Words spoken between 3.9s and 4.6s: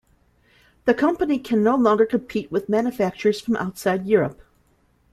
Europe.